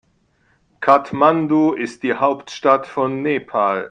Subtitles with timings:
[0.79, 3.79] Kathmandu ist die Hauptstadt von Nepal.